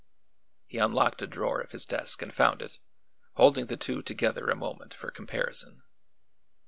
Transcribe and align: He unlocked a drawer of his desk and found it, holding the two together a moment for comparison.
He 0.65 0.79
unlocked 0.79 1.21
a 1.21 1.27
drawer 1.27 1.61
of 1.61 1.73
his 1.73 1.85
desk 1.85 2.23
and 2.23 2.33
found 2.33 2.63
it, 2.63 2.79
holding 3.33 3.67
the 3.67 3.77
two 3.77 4.01
together 4.01 4.49
a 4.49 4.55
moment 4.55 4.95
for 4.95 5.11
comparison. 5.11 5.83